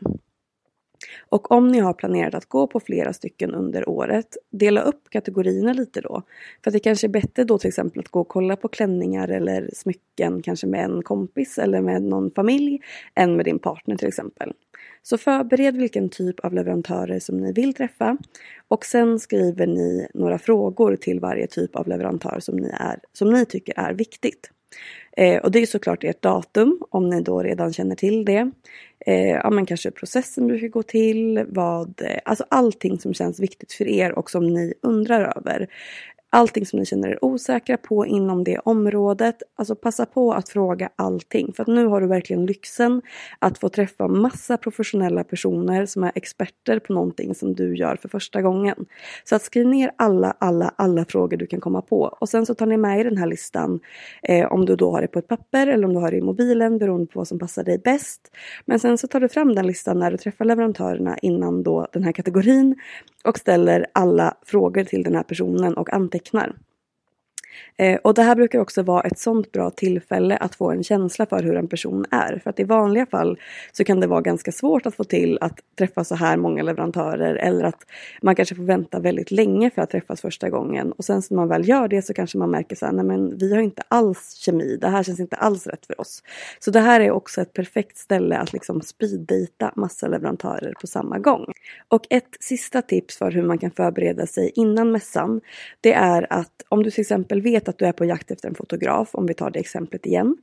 Och 1.29 1.51
om 1.51 1.67
ni 1.67 1.79
har 1.79 1.93
planerat 1.93 2.36
att 2.36 2.46
gå 2.46 2.67
på 2.67 2.79
flera 2.79 3.13
stycken 3.13 3.55
under 3.55 3.89
året, 3.89 4.38
dela 4.50 4.81
upp 4.81 5.10
kategorierna 5.10 5.74
lite 5.74 6.01
då. 6.01 6.24
För 6.63 6.70
att 6.70 6.74
det 6.74 6.79
kanske 6.79 7.08
är 7.08 7.10
bättre 7.10 7.43
då 7.43 7.58
till 7.58 7.67
exempel 7.67 8.00
att 8.00 8.08
gå 8.08 8.20
och 8.20 8.27
kolla 8.27 8.55
på 8.55 8.67
klänningar 8.67 9.27
eller 9.27 9.70
smycken 9.74 10.41
kanske 10.41 10.67
med 10.67 10.86
en 10.86 11.03
kompis 11.03 11.58
eller 11.58 11.81
med 11.81 12.03
någon 12.03 12.31
familj 12.31 12.79
än 13.15 13.36
med 13.36 13.46
din 13.46 13.60
partner 13.60 13.96
till 13.96 14.08
exempel. 14.08 14.53
Så 15.03 15.17
förbered 15.17 15.77
vilken 15.77 16.10
typ 16.10 16.39
av 16.39 16.53
leverantörer 16.53 17.20
som 17.20 17.38
ni 17.38 17.53
vill 17.53 17.74
träffa 17.74 18.17
och 18.67 18.86
sen 18.86 19.20
skriver 19.20 19.67
ni 19.67 20.08
några 20.13 20.39
frågor 20.39 20.96
till 20.96 21.20
varje 21.20 21.48
typ 21.48 21.75
av 21.75 21.88
leverantör 21.88 22.39
som 22.39 22.55
ni, 22.55 22.70
är, 22.70 23.00
som 23.13 23.29
ni 23.29 23.46
tycker 23.46 23.79
är 23.79 23.93
viktigt. 23.93 24.51
Eh, 25.21 25.37
och 25.37 25.51
det 25.51 25.59
är 25.59 25.65
såklart 25.65 26.03
ert 26.03 26.21
datum 26.21 26.79
om 26.89 27.09
ni 27.09 27.21
då 27.21 27.43
redan 27.43 27.73
känner 27.73 27.95
till 27.95 28.25
det. 28.25 28.51
Eh, 29.05 29.29
ja 29.29 29.49
men 29.49 29.65
kanske 29.65 29.91
processen 29.91 30.47
brukar 30.47 30.67
gå 30.67 30.83
till, 30.83 31.45
vad, 31.47 32.01
eh, 32.01 32.19
alltså 32.25 32.45
allting 32.49 32.99
som 32.99 33.13
känns 33.13 33.39
viktigt 33.39 33.73
för 33.73 33.87
er 33.87 34.11
och 34.11 34.29
som 34.29 34.47
ni 34.47 34.73
undrar 34.81 35.37
över 35.37 35.67
allting 36.31 36.65
som 36.65 36.79
ni 36.79 36.85
känner 36.85 37.09
er 37.09 37.25
osäkra 37.25 37.77
på 37.77 38.05
inom 38.05 38.43
det 38.43 38.57
området. 38.59 39.43
Alltså 39.55 39.75
passa 39.75 40.05
på 40.05 40.33
att 40.33 40.50
fråga 40.50 40.89
allting. 40.95 41.53
För 41.53 41.63
att 41.63 41.67
nu 41.67 41.85
har 41.85 42.01
du 42.01 42.07
verkligen 42.07 42.45
lyxen 42.45 43.01
att 43.39 43.57
få 43.57 43.69
träffa 43.69 44.07
massa 44.07 44.57
professionella 44.57 45.23
personer 45.23 45.85
som 45.85 46.03
är 46.03 46.11
experter 46.15 46.79
på 46.79 46.93
någonting 46.93 47.35
som 47.35 47.53
du 47.53 47.75
gör 47.75 47.95
för 47.95 48.09
första 48.09 48.41
gången. 48.41 48.75
Så 49.23 49.35
att 49.35 49.41
skriv 49.41 49.67
ner 49.67 49.91
alla, 49.95 50.35
alla, 50.39 50.73
alla 50.75 51.05
frågor 51.05 51.38
du 51.38 51.47
kan 51.47 51.59
komma 51.59 51.81
på. 51.81 52.17
Och 52.21 52.29
sen 52.29 52.45
så 52.45 52.55
tar 52.55 52.65
ni 52.65 52.77
med 52.77 53.00
i 53.00 53.03
den 53.03 53.17
här 53.17 53.27
listan 53.27 53.79
eh, 54.23 54.51
om 54.51 54.65
du 54.65 54.75
då 54.75 54.91
har 54.91 55.01
det 55.01 55.07
på 55.07 55.19
ett 55.19 55.27
papper 55.27 55.67
eller 55.67 55.88
om 55.88 55.93
du 55.93 56.00
har 56.00 56.11
det 56.11 56.17
i 56.17 56.21
mobilen 56.21 56.77
beroende 56.77 57.05
på 57.05 57.19
vad 57.19 57.27
som 57.27 57.39
passar 57.39 57.63
dig 57.63 57.77
bäst. 57.77 58.31
Men 58.65 58.79
sen 58.79 58.97
så 58.97 59.07
tar 59.07 59.19
du 59.19 59.29
fram 59.29 59.55
den 59.55 59.67
listan 59.67 60.00
när 60.00 60.11
du 60.11 60.17
träffar 60.17 60.45
leverantörerna 60.45 61.17
innan 61.17 61.63
då 61.63 61.88
den 61.93 62.03
här 62.03 62.11
kategorin 62.11 62.75
och 63.23 63.38
ställer 63.38 63.85
alla 63.93 64.38
frågor 64.45 64.83
till 64.83 65.03
den 65.03 65.15
här 65.15 65.23
personen 65.23 65.73
och 65.73 65.93
antecknar 65.93 66.20
liknar. 66.23 66.55
Eh, 67.77 68.00
och 68.03 68.13
det 68.13 68.22
här 68.22 68.36
brukar 68.36 68.60
också 68.60 68.84
vara 68.84 69.01
ett 69.01 69.20
sånt 69.20 69.51
bra 69.51 69.70
tillfälle 69.70 70.38
att 70.38 70.55
få 70.55 70.72
en 70.72 70.84
känsla 70.84 71.25
för 71.25 71.43
hur 71.43 71.55
en 71.55 71.67
person 71.67 72.05
är. 72.12 72.39
För 72.43 72.50
att 72.50 72.60
i 72.60 72.63
vanliga 72.63 73.05
fall 73.05 73.39
så 73.72 73.84
kan 73.84 74.00
det 74.00 74.08
vara 74.08 74.22
ganska 74.22 74.51
svårt 74.51 74.86
att 74.86 74.96
få 74.96 75.03
till 75.03 75.38
att 75.41 75.60
träffa 75.77 76.03
så 76.03 76.15
här 76.15 76.38
många 76.38 76.63
leverantörer 76.63 77.36
eller 77.36 77.63
att 77.63 77.86
man 78.22 78.36
kanske 78.36 78.55
får 78.55 78.63
vänta 78.63 79.00
väldigt 79.00 79.31
länge 79.31 79.70
för 79.70 79.81
att 79.81 79.89
träffas 79.89 80.22
första 80.22 80.50
gången. 80.50 80.91
Och 80.91 81.05
sen 81.05 81.22
när 81.29 81.36
man 81.36 81.48
väl 81.48 81.70
gör 81.70 81.88
det 81.88 82.01
så 82.01 82.13
kanske 82.13 82.38
man 82.38 82.51
märker 82.51 82.75
så 82.75 82.86
här, 82.86 82.93
nej 82.93 83.05
men 83.05 83.38
vi 83.38 83.53
har 83.53 83.62
inte 83.62 83.84
alls 83.88 84.36
kemi, 84.36 84.77
det 84.81 84.88
här 84.88 85.03
känns 85.03 85.20
inte 85.20 85.36
alls 85.36 85.67
rätt 85.67 85.86
för 85.86 86.01
oss. 86.01 86.24
Så 86.60 86.72
det 86.72 86.79
här 86.79 87.00
är 87.00 87.12
också 87.12 87.41
ett 87.41 87.53
perfekt 87.53 87.98
ställe 87.98 88.38
att 88.38 88.53
liksom 88.53 88.81
speeddejta 88.81 89.72
massa 89.75 90.08
leverantörer 90.08 90.74
på 90.81 90.88
samma 90.88 91.20
gång. 91.20 91.46
Och 91.88 92.08
ett 92.10 92.38
sista 92.39 92.81
tips 92.81 93.17
för 93.17 93.31
hur 93.31 93.43
man 93.43 93.58
kan 93.58 93.72
förbereda 93.72 94.27
sig 94.27 94.51
innan 94.55 94.91
mässan, 94.91 95.41
det 95.81 95.93
är 95.93 96.27
att 96.29 96.65
om 96.70 96.84
du 96.84 96.91
till 96.91 97.01
exempel 97.01 97.41
vill 97.41 97.50
vet 97.51 97.70
att 97.70 97.77
du 97.77 97.86
är 97.86 97.91
på 97.91 98.05
jakt 98.05 98.31
efter 98.31 98.50
en 98.50 98.55
fotograf, 98.55 99.10
om 99.15 99.25
vi 99.25 99.34
tar 99.34 99.51
det 99.51 99.60
exemplet 99.60 100.05
igen, 100.05 100.38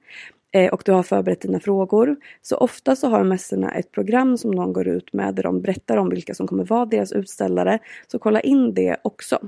Eh, 0.52 0.72
och 0.72 0.82
du 0.84 0.92
har 0.92 1.02
förberett 1.02 1.40
dina 1.40 1.60
frågor. 1.60 2.16
Så 2.42 2.56
ofta 2.56 2.96
så 2.96 3.08
har 3.08 3.24
mässorna 3.24 3.70
ett 3.70 3.92
program 3.92 4.38
som 4.38 4.54
de 4.54 4.72
går 4.72 4.88
ut 4.88 5.12
med 5.12 5.34
där 5.34 5.42
de 5.42 5.60
berättar 5.60 5.96
om 5.96 6.08
vilka 6.08 6.34
som 6.34 6.46
kommer 6.46 6.64
vara 6.64 6.86
deras 6.86 7.12
utställare. 7.12 7.78
Så 8.06 8.18
kolla 8.18 8.40
in 8.40 8.74
det 8.74 8.96
också. 9.02 9.38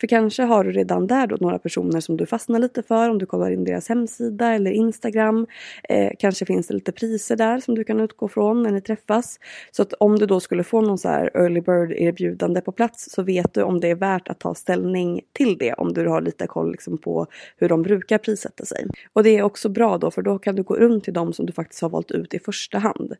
För 0.00 0.06
kanske 0.06 0.42
har 0.42 0.64
du 0.64 0.72
redan 0.72 1.06
där 1.06 1.26
då 1.26 1.36
några 1.40 1.58
personer 1.58 2.00
som 2.00 2.16
du 2.16 2.26
fastnar 2.26 2.58
lite 2.58 2.82
för 2.82 3.10
om 3.10 3.18
du 3.18 3.26
kollar 3.26 3.50
in 3.50 3.64
deras 3.64 3.88
hemsida 3.88 4.54
eller 4.54 4.70
Instagram. 4.70 5.46
Eh, 5.88 6.12
kanske 6.18 6.46
finns 6.46 6.66
det 6.66 6.74
lite 6.74 6.92
priser 6.92 7.36
där 7.36 7.60
som 7.60 7.74
du 7.74 7.84
kan 7.84 8.00
utgå 8.00 8.28
från 8.28 8.62
när 8.62 8.70
ni 8.70 8.80
träffas. 8.80 9.40
Så 9.70 9.82
att 9.82 9.92
om 9.92 10.18
du 10.18 10.26
då 10.26 10.40
skulle 10.40 10.64
få 10.64 10.80
någon 10.80 10.98
så 10.98 11.08
här 11.08 11.30
early 11.34 11.60
bird 11.60 11.92
erbjudande 11.92 12.60
på 12.60 12.72
plats 12.72 13.10
så 13.10 13.22
vet 13.22 13.54
du 13.54 13.62
om 13.62 13.80
det 13.80 13.88
är 13.88 13.94
värt 13.94 14.28
att 14.28 14.38
ta 14.38 14.54
ställning 14.54 15.20
till 15.32 15.58
det 15.58 15.72
om 15.72 15.92
du 15.92 16.08
har 16.08 16.20
lite 16.20 16.46
koll 16.46 16.70
liksom 16.70 16.98
på 16.98 17.26
hur 17.56 17.68
de 17.68 17.82
brukar 17.82 18.18
prissätta 18.18 18.64
sig. 18.64 18.86
Och 19.12 19.22
det 19.22 19.38
är 19.38 19.42
också 19.42 19.68
bra 19.68 19.98
då 19.98 20.10
för 20.10 20.22
då 20.22 20.38
kan 20.48 20.56
du 20.56 20.62
gå 20.62 20.76
runt 20.76 21.04
till 21.04 21.12
de 21.12 21.32
som 21.32 21.46
du 21.46 21.52
faktiskt 21.52 21.82
har 21.82 21.88
valt 21.88 22.10
ut 22.10 22.34
i 22.34 22.38
första 22.38 22.78
hand. 22.78 23.12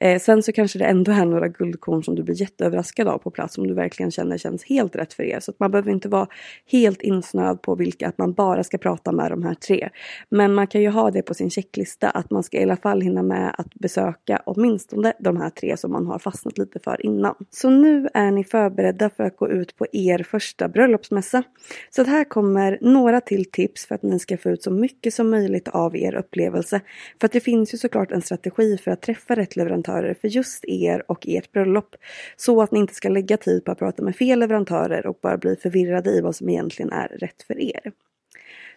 Eh, 0.00 0.20
sen 0.20 0.42
så 0.42 0.52
kanske 0.52 0.78
det 0.78 0.84
ändå 0.84 1.12
är 1.12 1.24
några 1.24 1.48
guldkorn 1.48 2.04
som 2.04 2.14
du 2.14 2.22
blir 2.22 2.40
jätteöverraskad 2.40 3.08
av 3.08 3.18
på 3.18 3.30
plats 3.30 3.54
som 3.54 3.66
du 3.66 3.74
verkligen 3.74 4.10
känner 4.10 4.38
känns 4.38 4.64
helt 4.64 4.96
rätt 4.96 5.12
för 5.12 5.22
er. 5.22 5.40
Så 5.40 5.50
att 5.50 5.60
man 5.60 5.70
behöver 5.70 5.90
inte 5.90 6.08
vara 6.08 6.26
helt 6.66 7.02
insnöad 7.02 7.62
på 7.62 7.74
vilka, 7.74 8.08
att 8.08 8.18
man 8.18 8.32
bara 8.32 8.64
ska 8.64 8.78
prata 8.78 9.12
med 9.12 9.30
de 9.30 9.42
här 9.42 9.54
tre. 9.54 9.88
Men 10.28 10.54
man 10.54 10.66
kan 10.66 10.80
ju 10.80 10.88
ha 10.88 11.10
det 11.10 11.22
på 11.22 11.34
sin 11.34 11.50
checklista 11.50 12.10
att 12.10 12.30
man 12.30 12.42
ska 12.42 12.58
i 12.58 12.62
alla 12.62 12.76
fall 12.76 13.00
hinna 13.00 13.22
med 13.22 13.54
att 13.58 13.74
besöka 13.74 14.42
åtminstone 14.46 15.12
de 15.18 15.36
här 15.36 15.50
tre 15.50 15.76
som 15.76 15.92
man 15.92 16.06
har 16.06 16.18
fastnat 16.18 16.58
lite 16.58 16.78
för 16.78 17.06
innan. 17.06 17.34
Så 17.50 17.70
nu 17.70 18.08
är 18.14 18.30
ni 18.30 18.44
förberedda 18.44 19.10
för 19.10 19.24
att 19.24 19.36
gå 19.36 19.48
ut 19.48 19.76
på 19.76 19.86
er 19.92 20.22
första 20.22 20.68
bröllopsmässa. 20.68 21.42
Så 21.90 22.02
att 22.02 22.08
här 22.08 22.24
kommer 22.24 22.78
några 22.80 23.20
till 23.20 23.50
tips 23.50 23.86
för 23.86 23.94
att 23.94 24.02
ni 24.02 24.18
ska 24.18 24.36
få 24.36 24.50
ut 24.50 24.62
så 24.62 24.70
mycket 24.70 25.14
som 25.14 25.30
möjligt 25.30 25.68
av 25.68 25.96
er 25.96 26.14
upplevelse 26.14 26.69
intresse. 26.72 26.80
För 27.20 27.26
att 27.26 27.32
det 27.32 27.40
finns 27.40 27.74
ju 27.74 27.78
såklart 27.78 28.12
en 28.12 28.22
strategi 28.22 28.78
för 28.78 28.90
att 28.90 29.02
träffa 29.02 29.36
rätt 29.36 29.56
leverantörer 29.56 30.14
för 30.14 30.28
just 30.28 30.64
er 30.64 31.02
och 31.08 31.28
ert 31.28 31.52
bröllop. 31.52 31.96
Så 32.36 32.62
att 32.62 32.72
ni 32.72 32.78
inte 32.78 32.94
ska 32.94 33.08
lägga 33.08 33.36
tid 33.36 33.64
på 33.64 33.72
att 33.72 33.78
prata 33.78 34.02
med 34.02 34.16
fel 34.16 34.38
leverantörer 34.38 35.06
och 35.06 35.18
bara 35.22 35.36
bli 35.36 35.56
förvirrade 35.56 36.10
i 36.10 36.20
vad 36.20 36.36
som 36.36 36.48
egentligen 36.48 36.92
är 36.92 37.08
rätt 37.08 37.42
för 37.42 37.60
er. 37.60 37.92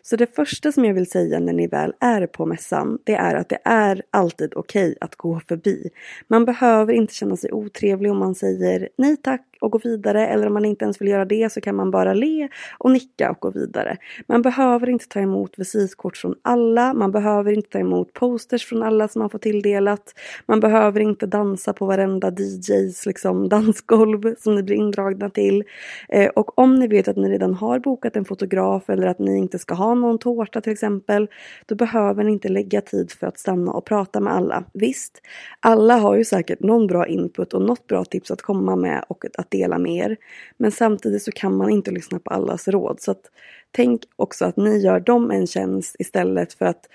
Så 0.06 0.16
det 0.16 0.36
första 0.36 0.72
som 0.72 0.86
jag 0.86 0.94
vill 0.94 1.10
säga 1.10 1.40
när 1.40 1.54
ni 1.54 1.68
väl 1.68 1.94
är 2.00 2.28
på 2.28 2.46
mässan, 2.46 3.00
det 3.04 3.16
är 3.16 3.36
att 3.36 3.50
det 3.50 3.60
är 3.64 4.02
alltid 4.12 4.54
okej 4.56 4.92
okay 4.92 4.96
att 5.02 5.16
gå 5.16 5.40
förbi. 5.48 5.90
Man 6.28 6.46
behöver 6.46 6.94
inte 6.94 7.14
känna 7.14 7.38
sig 7.38 7.52
otrevlig 7.52 8.12
om 8.12 8.18
man 8.18 8.36
säger 8.36 8.90
nej 8.98 9.18
tack 9.18 9.53
och 9.64 9.72
gå 9.72 9.78
vidare 9.78 10.28
eller 10.28 10.48
om 10.48 10.54
man 10.54 10.66
inte 10.66 10.86
ens 10.86 11.02
vill 11.02 11.08
göra 11.08 11.26
det 11.26 11.52
så 11.52 11.62
kan 11.62 11.76
man 11.76 11.92
bara 11.92 12.14
le 12.14 12.48
och 12.78 12.92
nicka 12.92 13.32
och 13.32 13.40
gå 13.40 13.52
vidare. 13.52 13.98
Man 14.28 14.42
behöver 14.42 14.90
inte 14.90 15.08
ta 15.08 15.20
emot 15.20 15.60
visitkort 15.60 16.18
från 16.18 16.36
alla, 16.42 16.94
man 16.94 17.12
behöver 17.12 17.52
inte 17.52 17.70
ta 17.70 17.80
emot 17.80 18.14
posters 18.14 18.66
från 18.66 18.84
alla 18.84 19.08
som 19.08 19.20
man 19.20 19.30
får 19.30 19.40
tilldelat. 19.40 20.14
Man 20.46 20.60
behöver 20.60 21.00
inte 21.00 21.26
dansa 21.26 21.74
på 21.74 21.86
varenda 21.86 22.32
DJs 22.32 23.06
liksom, 23.06 23.50
dansgolv 23.50 24.36
som 24.40 24.56
ni 24.56 24.64
blir 24.64 24.76
indragna 24.76 25.30
till. 25.30 25.64
Eh, 26.10 26.30
och 26.30 26.60
om 26.60 26.76
ni 26.76 26.88
vet 26.88 27.08
att 27.08 27.18
ni 27.18 27.30
redan 27.30 27.54
har 27.54 27.80
bokat 27.80 28.16
en 28.16 28.26
fotograf 28.26 28.90
eller 28.90 29.08
att 29.08 29.20
ni 29.20 29.38
inte 29.38 29.60
ska 29.60 29.74
ha 29.74 29.94
någon 29.94 30.20
tårta 30.20 30.62
till 30.62 30.74
exempel, 30.74 31.28
då 31.66 31.76
behöver 31.76 32.24
ni 32.24 32.32
inte 32.32 32.50
lägga 32.50 32.82
tid 32.82 33.12
för 33.12 33.28
att 33.28 33.40
stanna 33.40 33.72
och 33.72 33.86
prata 33.86 34.20
med 34.20 34.34
alla. 34.34 34.64
Visst, 34.74 35.22
alla 35.60 35.98
har 35.98 36.16
ju 36.16 36.24
säkert 36.24 36.60
någon 36.60 36.88
bra 36.88 37.08
input 37.08 37.54
och 37.54 37.62
något 37.62 37.88
bra 37.88 38.06
tips 38.06 38.32
att 38.32 38.42
komma 38.42 38.76
med 38.76 39.06
och 39.08 39.26
att 39.38 39.53
dela 39.58 39.78
med 39.78 40.06
er. 40.06 40.18
Men 40.58 40.72
samtidigt 40.72 41.24
så 41.24 41.32
kan 41.32 41.58
man 41.58 41.70
inte 41.70 41.92
lyssna 41.92 42.20
på 42.20 42.30
allas 42.30 42.68
råd. 42.68 43.02
Så 43.02 43.12
att, 43.12 43.32
tänk 43.72 44.02
också 44.16 44.46
att 44.46 44.58
ni 44.58 44.78
gör 44.78 45.00
dem 45.00 45.32
en 45.32 45.48
tjänst 45.48 45.96
istället 46.00 46.54
för 46.54 46.66
att 46.66 46.88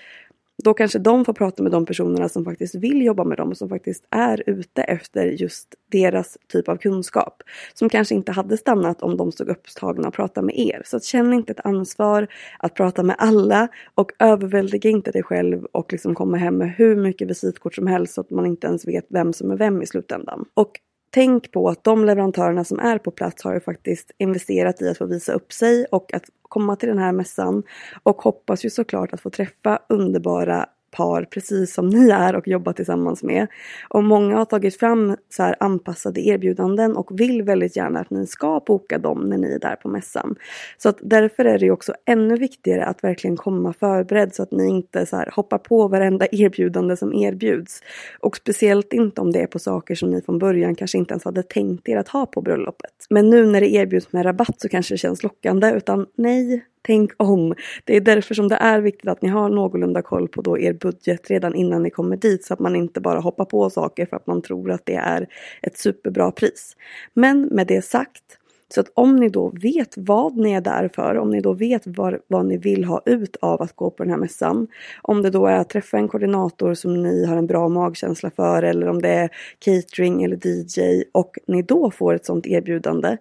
då 0.65 0.75
kanske 0.75 0.99
de 0.99 1.25
får 1.25 1.33
prata 1.33 1.62
med 1.62 1.73
de 1.73 1.87
personerna 1.87 2.29
som 2.29 2.45
faktiskt 2.45 2.75
vill 2.75 3.03
jobba 3.03 3.25
med 3.25 3.38
dem 3.38 3.50
och 3.50 3.57
som 3.57 3.69
faktiskt 3.69 4.05
är 4.11 4.43
ute 4.47 4.83
efter 4.83 5.27
just 5.27 5.75
deras 5.93 6.38
typ 6.53 6.69
av 6.69 6.77
kunskap. 6.77 7.43
Som 7.75 7.88
kanske 7.88 8.15
inte 8.15 8.33
hade 8.33 8.57
stannat 8.57 9.03
om 9.03 9.17
de 9.17 9.33
stod 9.33 9.49
upptagna 9.49 10.09
och 10.09 10.15
pratade 10.15 10.47
med 10.47 10.59
er. 10.59 10.83
Så 10.85 11.00
känn 11.00 11.33
inte 11.33 11.53
ett 11.53 11.67
ansvar 11.67 12.27
att 12.59 12.75
prata 12.75 13.03
med 13.03 13.17
alla 13.19 13.69
och 13.95 14.12
överväldiga 14.19 14.91
inte 14.91 15.11
dig 15.11 15.23
själv 15.23 15.65
och 15.65 15.93
liksom 15.93 16.15
komma 16.15 16.37
hem 16.37 16.59
med 16.59 16.73
hur 16.73 16.97
mycket 16.97 17.29
visitkort 17.29 17.75
som 17.75 17.87
helst 17.87 18.15
så 18.15 18.21
att 18.21 18.31
man 18.31 18.47
inte 18.47 18.67
ens 18.67 18.88
vet 18.88 19.07
vem 19.09 19.33
som 19.33 19.50
är 19.50 19.57
vem 19.57 19.83
i 19.83 19.87
slutändan. 19.87 20.45
Och 20.55 20.81
tänk 21.11 21.53
på 21.53 21.69
att 21.69 21.85
de 21.85 22.05
leverantörerna 22.05 22.65
som 22.65 22.79
är 22.79 22.99
på 22.99 23.11
plats 23.11 23.45
har 23.45 23.55
ju 23.55 23.61
faktiskt 23.61 24.11
investerat 24.19 24.83
i 24.83 24.88
att 24.88 24.99
få 24.99 25.07
visa 25.07 25.33
upp 25.33 25.53
sig 25.53 25.85
och 25.85 26.15
att 26.15 26.25
komma 26.43 26.77
till 26.77 26.88
den 26.88 26.99
här 26.99 27.12
mässan. 27.12 27.62
Och 28.03 28.23
hoppas 28.23 28.65
ju 28.65 28.71
såklart 28.71 29.12
att 29.12 29.21
få 29.21 29.31
träffa 29.31 29.79
underbara 29.88 30.67
par 30.99 31.25
precis 31.25 31.75
som 31.75 31.88
ni 31.88 32.11
är 32.11 32.37
och 32.37 32.49
jobbar 32.49 32.73
tillsammans 32.73 33.23
med. 33.23 33.47
Och 33.88 34.05
många 34.05 34.37
har 34.37 34.45
tagit 34.45 34.78
fram 34.78 35.17
så 35.28 35.43
här 35.43 35.57
anpassade 35.61 36.21
erbjudanden 36.21 36.97
och 36.97 37.21
vill 37.21 37.43
väldigt 37.43 37.76
gärna 37.76 38.00
att 38.00 38.11
ni 38.11 38.26
ska 38.26 38.61
boka 38.67 38.99
dem 38.99 39.28
när 39.28 39.38
ni 39.38 39.52
är 39.52 39.59
där 39.59 39.76
på 39.76 39.88
mässan. 39.88 40.37
Så 40.78 40.88
att 40.88 40.99
därför 41.00 41.45
är 41.45 41.59
det 41.59 41.71
också 41.71 41.95
ännu 42.07 42.37
viktigare 42.37 42.85
att 42.85 43.05
verkligen 43.05 43.37
komma 43.37 43.73
förberedd 43.73 44.35
så 44.35 44.43
att 44.43 44.52
ni 44.52 44.69
inte 44.69 45.07
så 45.07 45.17
här 45.17 45.31
hoppar 45.33 45.59
på 45.59 45.88
varenda 45.88 46.26
erbjudande 46.33 46.97
som 46.97 47.14
erbjuds. 47.14 47.83
Och 48.21 48.37
speciellt 48.37 48.93
inte 48.93 49.21
om 49.21 49.33
det 49.33 49.40
är 49.40 49.47
på 49.47 49.59
saker 49.59 49.95
som 49.95 50.11
ni 50.11 50.23
från 50.23 50.38
början 50.38 50.75
kanske 50.75 50.99
inte 50.99 51.12
ens 51.12 51.25
hade 51.25 51.43
tänkt 51.43 51.88
er 51.88 51.97
att 51.97 52.09
ha 52.09 52.26
på 52.26 52.40
bröllopet. 52.40 53.07
Men 53.11 53.31
nu 53.31 53.47
när 53.47 53.61
det 53.61 53.69
erbjuds 53.69 54.12
med 54.12 54.25
rabatt 54.25 54.61
så 54.61 54.69
kanske 54.69 54.95
det 54.95 54.99
känns 54.99 55.23
lockande 55.23 55.71
utan 55.71 56.07
nej, 56.17 56.64
Tänk 56.83 57.13
om. 57.17 57.55
Det 57.85 57.97
är 57.97 58.01
därför 58.01 58.35
som 58.35 58.49
det 58.49 58.57
är 58.57 58.81
viktigt 58.81 59.11
att 59.11 59.23
ni 59.23 59.29
har 59.29 59.49
någorlunda 59.49 60.03
koll 60.03 60.29
på 60.29 60.43
då 60.43 60.59
er 60.59 60.73
budget 60.73 61.31
redan 61.31 61.55
innan 61.55 61.83
ni 61.83 61.91
kommer 61.91 62.17
dit 62.17 62.45
så 62.45 62.55
att 62.55 62.61
man 62.61 62.77
inte 62.77 63.01
bara 63.01 63.21
hoppar 63.21 63.45
på 63.45 63.71
saker 63.71 64.07
för 64.07 64.17
att 64.17 64.27
man 64.27 64.43
tror 64.43 64.71
att 64.71 64.87
det 64.87 64.95
är 64.95 65.29
ett 65.63 65.79
superbra 65.79 66.31
pris. 66.31 66.77
Men 67.15 67.43
med 67.43 67.67
det 67.67 67.83
sagt 67.83 68.39
Så 68.71 68.81
att 68.81 68.91
om 68.95 69.17
ni 69.17 69.29
då 69.29 69.49
vet 69.49 69.95
vad 69.97 70.37
ni 70.37 70.53
är 70.53 70.61
där 70.61 70.91
för, 70.95 71.19
om 71.19 71.31
ni 71.31 71.41
då 71.41 71.53
vet 71.53 71.83
vad, 71.85 72.17
vad 72.27 72.47
ni 72.47 72.57
vill 72.57 72.85
ha 72.85 73.03
ut 73.07 73.37
av 73.41 73.63
att 73.63 73.77
gå 73.77 73.91
på 73.91 74.03
den 74.03 74.11
här 74.11 74.19
mässan. 74.19 74.69
Om 75.03 75.23
det 75.23 75.31
då 75.31 75.47
är 75.47 75.57
att 75.59 75.69
träffa 75.69 75.99
en 75.99 76.09
koordinator 76.09 76.75
som 76.75 77.03
ni 77.03 77.27
har 77.27 77.37
en 77.37 77.47
bra 77.47 77.69
magkänsla 77.69 78.31
för 78.31 78.63
eller 78.63 78.89
om 78.89 79.03
det 79.03 79.09
är 79.09 79.31
catering 79.59 80.25
eller 80.25 80.47
DJ 80.47 81.05
och 81.13 81.39
ni 81.47 81.63
då 81.63 81.91
får 81.91 82.15
ett 82.15 82.27
sånt 82.27 82.47
erbjudande. 82.47 83.17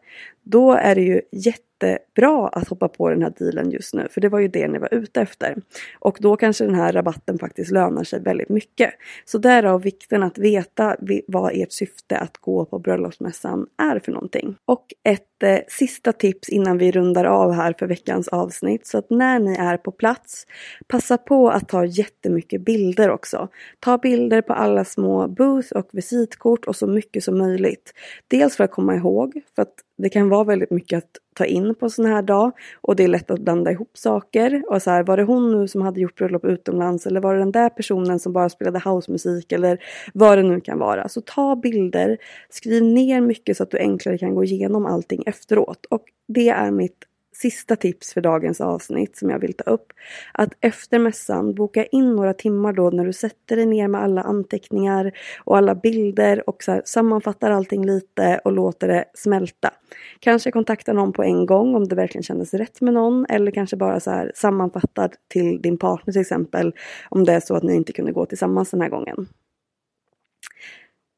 Då 0.50 0.72
är 0.72 0.96
det 0.96 1.01
ju 1.01 1.22
jättebra 1.32 2.48
att 2.48 2.68
hoppa 2.68 2.88
på 2.88 3.10
den 3.10 3.22
här 3.22 3.34
dealen 3.39 3.72
just 3.72 3.94
nu. 3.94 4.08
För 4.12 4.22
det 4.22 4.30
var 4.30 4.39
ju 4.39 4.48
det 4.48 4.68
ni 4.68 4.80
var 4.80 4.94
ute 4.94 5.22
efter. 5.22 5.56
Och 6.00 6.18
då 6.22 6.36
kanske 6.36 6.66
den 6.66 6.75
här 6.75 6.94
rabatten 6.94 7.39
faktiskt 7.39 7.72
lönar 7.72 8.04
sig 8.04 8.22
väldigt 8.22 8.50
mycket. 8.50 8.94
Så 9.25 9.38
därav 9.38 9.82
vikten 9.82 10.24
att 10.24 10.38
veta 10.38 10.96
vad 11.27 11.51
ert 11.56 11.72
syfte 11.72 12.18
att 12.18 12.38
gå 12.38 12.66
på 12.66 12.80
bröllopsmässan 12.80 13.68
är 13.77 14.00
för 14.00 14.12
någonting. 14.12 14.56
Och 14.66 14.86
ett 15.04 15.44
eh, 15.44 15.60
sista 15.68 16.13
tips 16.13 16.50
innan 16.50 16.77
vi 16.77 16.92
rundar 16.92 17.25
av 17.25 17.51
här 17.51 17.75
för 17.80 17.88
veckans 17.88 18.27
avsnitt. 18.27 18.88
Så 18.88 18.98
att 18.98 19.10
när 19.10 19.39
ni 19.39 19.56
är 19.56 19.77
på 19.77 19.92
plats, 19.92 20.48
passa 20.88 21.18
på 21.18 21.50
att 21.50 21.70
ta 21.70 21.86
jättemycket 21.86 22.62
bilder 22.62 23.10
också. 23.10 23.48
Ta 23.80 23.98
bilder 23.98 24.42
på 24.42 24.54
alla 24.54 24.86
små 24.86 25.27
booth 25.27 25.72
och 25.72 25.89
visitkort 25.92 26.66
och 26.66 26.75
så 26.75 26.88
mycket 26.88 27.24
som 27.24 27.38
möjligt. 27.38 27.94
Dels 28.27 28.56
för 28.56 28.63
att 28.63 28.72
komma 28.72 28.96
ihåg, 28.96 29.42
för 29.56 29.62
att 29.62 29.74
det 29.98 30.10
kan 30.10 30.30
vara 30.30 30.44
väldigt 30.44 30.72
mycket 30.72 30.98
att 30.98 31.10
ta 31.36 31.46
in 31.46 31.75
på 31.75 31.86
en 31.86 31.89
sån 31.89 32.06
här 32.06 32.22
dag 32.22 32.51
och 32.82 32.96
det 32.96 33.04
är 33.04 33.08
lätt 33.08 33.32
att 33.32 33.39
blanda 33.39 33.72
ihop 33.72 33.92
saker. 33.94 34.63
Och 34.68 34.82
så 34.82 34.92
här, 34.92 35.04
var 35.04 35.18
det 35.18 35.24
hon 35.24 35.51
nu 35.51 35.68
som 35.68 35.82
hade 35.82 36.01
gjort 36.01 36.16
bröllop 36.16 36.46
utomlands 36.46 37.08
eller 37.08 37.22
var 37.22 37.34
det 37.34 37.39
den 37.39 37.51
där 37.51 37.70
personen 37.70 38.20
som 38.20 38.34
bara 38.34 38.50
spelade 38.50 38.80
housemusik 38.80 39.51
eller 39.51 39.80
vad 40.13 40.38
det 40.38 40.44
nu 40.44 40.62
kan 40.62 40.80
vara. 40.80 41.10
Så 41.10 41.22
ta 41.22 41.56
bilder, 41.56 42.18
skriv 42.50 42.84
ner 42.84 43.22
mycket 43.22 43.58
så 43.58 43.63
att 43.63 43.72
du 43.72 43.77
enklare 43.77 44.18
kan 44.18 44.36
gå 44.36 44.44
igenom 44.44 44.86
allting 44.86 45.24
efteråt. 45.25 45.86
Och 45.86 46.04
det 46.27 46.50
är 46.50 46.72
mitt 46.72 47.07
sista 47.41 47.75
tips 47.75 48.13
för 48.13 48.22
dagens 48.22 48.62
avsnitt 48.62 49.17
som 49.17 49.29
jag 49.29 49.39
vill 49.39 49.53
ta 49.53 49.72
upp. 49.72 49.94
Att 50.34 50.50
efter 50.62 51.00
mässan 51.00 51.53
boka 51.53 51.86
in 51.86 52.15
några 52.15 52.34
timmar 52.34 52.74
då 52.74 52.89
när 52.89 53.06
du 53.06 53.13
sätter 53.13 53.56
dig 53.56 53.65
ner 53.65 53.88
med 53.88 54.01
alla 54.01 54.22
anteckningar 54.22 55.12
och 55.44 55.58
alla 55.58 55.75
bilder 55.75 56.50
och 56.50 56.63
så 56.63 56.72
här, 56.72 56.82
sammanfattar 56.86 57.51
allting 57.51 57.86
lite 57.86 58.39
och 58.44 58.51
låter 58.51 58.88
det 58.88 59.06
smälta. 59.13 59.72
Kanske 60.20 60.51
kontakta 60.51 60.94
någon 60.94 61.13
på 61.13 61.24
en 61.24 61.46
gång 61.46 61.75
om 61.75 61.88
det 61.88 61.96
verkligen 61.96 62.24
kändes 62.24 62.53
rätt 62.53 62.82
med 62.82 62.94
någon 62.94 63.25
eller 63.29 63.51
kanske 63.51 63.75
bara 63.75 64.00
så 64.00 64.12
här 64.12 64.32
sammanfattad 64.36 65.15
till 65.27 65.62
din 65.62 65.77
partner 65.77 66.12
till 66.12 66.22
exempel 66.22 66.74
om 67.10 67.24
det 67.24 67.34
är 67.34 67.39
så 67.39 67.56
att 67.56 67.63
ni 67.63 67.75
inte 67.75 67.94
kunde 67.94 68.12
gå 68.12 68.25
tillsammans 68.25 68.72
den 68.72 68.82
här 68.82 68.89
gången. 68.89 69.27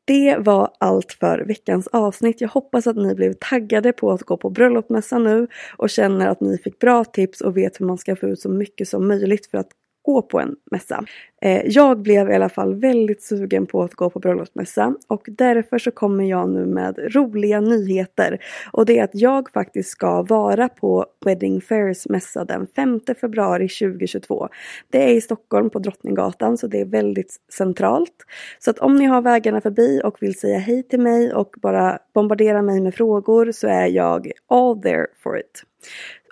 Det 0.10 0.38
var 0.40 0.70
allt 0.80 1.12
för 1.12 1.40
veckans 1.40 1.88
avsnitt. 1.88 2.42
Jag 2.42 2.50
hoppas 2.50 2.88
att 2.88 2.96
ni 2.96 3.16
blev 3.16 3.34
taggade 3.34 3.94
på 3.94 4.12
att 4.12 4.22
gå 4.22 4.38
på 4.38 4.50
bröllopsmässan 4.50 5.24
nu 5.24 5.48
och 5.78 5.90
känner 5.90 6.28
att 6.28 6.42
ni 6.42 6.58
fick 6.58 6.80
bra 6.80 7.04
tips 7.04 7.42
och 7.42 7.58
vet 7.58 7.82
hur 7.82 7.86
man 7.86 7.98
ska 7.98 8.16
få 8.16 8.28
ut 8.28 8.40
så 8.40 8.50
mycket 8.50 8.88
som 8.88 9.08
möjligt 9.08 9.46
för 9.52 9.58
att 9.58 9.70
gå 10.10 10.22
på 10.22 10.40
en 10.40 10.56
mässa. 10.72 11.04
Eh, 11.42 11.62
jag 11.66 12.02
blev 12.02 12.30
i 12.30 12.36
alla 12.36 12.50
fall 12.50 12.76
väldigt 12.76 13.24
sugen 13.24 13.66
på 13.66 13.84
att 13.84 13.94
gå 13.94 14.10
på 14.10 14.20
bröllopsmässa 14.20 14.96
och 15.08 15.22
därför 15.28 15.80
så 15.80 15.92
kommer 15.92 16.24
jag 16.24 16.50
nu 16.50 16.66
med 16.66 17.16
roliga 17.16 17.60
nyheter. 17.60 18.40
Och 18.72 18.86
det 18.86 19.00
är 19.00 19.04
att 19.04 19.16
jag 19.16 19.50
faktiskt 19.54 19.90
ska 19.90 20.22
vara 20.22 20.70
på 20.70 21.06
Wedding 21.26 21.62
Fairs 21.62 22.08
mässa 22.10 22.46
den 22.46 22.68
5 22.76 23.00
februari 23.22 23.68
2022. 23.68 24.50
Det 24.90 25.04
är 25.04 25.14
i 25.14 25.22
Stockholm 25.22 25.70
på 25.70 25.80
Drottninggatan 25.80 26.58
så 26.58 26.68
det 26.68 26.82
är 26.82 26.86
väldigt 26.86 27.36
centralt. 27.54 28.26
Så 28.60 28.72
att 28.72 28.80
om 28.80 28.96
ni 28.96 29.06
har 29.06 29.22
vägarna 29.22 29.62
förbi 29.62 30.02
och 30.04 30.18
vill 30.22 30.40
säga 30.40 30.60
hej 30.60 30.84
till 30.84 31.00
mig 31.00 31.34
och 31.34 31.56
bara 31.62 32.00
bombardera 32.14 32.62
mig 32.62 32.82
med 32.82 32.96
frågor 32.96 33.52
så 33.52 33.68
är 33.68 33.88
jag 33.88 34.32
all 34.48 34.82
there 34.82 35.08
for 35.24 35.40
it. 35.40 35.64